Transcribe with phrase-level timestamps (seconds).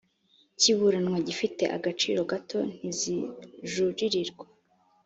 [0.59, 4.45] kiburanwa gifite agaciro gato ntizijuririrwa